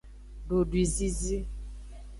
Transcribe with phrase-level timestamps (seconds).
[0.49, 1.37] Dodwizizi.